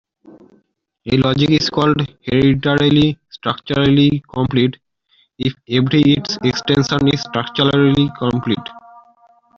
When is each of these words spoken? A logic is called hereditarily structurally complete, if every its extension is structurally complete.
A 1.11 1.15
logic 1.17 1.51
is 1.51 1.69
called 1.69 2.01
hereditarily 2.25 3.19
structurally 3.29 4.23
complete, 4.33 4.77
if 5.37 5.53
every 5.69 6.01
its 6.01 6.37
extension 6.37 7.07
is 7.09 7.21
structurally 7.21 8.09
complete. 8.17 8.67